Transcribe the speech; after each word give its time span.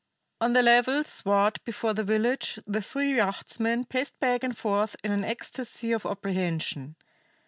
On 0.41 0.53
the 0.53 0.63
level 0.63 1.03
sward 1.03 1.59
before 1.63 1.93
the 1.93 2.03
village 2.03 2.57
the 2.65 2.81
three 2.81 3.17
yachtsmen 3.17 3.85
paced 3.85 4.19
back 4.19 4.43
and 4.43 4.57
forth 4.57 4.95
in 5.03 5.11
an 5.11 5.23
ecstasy 5.23 5.91
of 5.91 6.07
apprehension. 6.07 6.95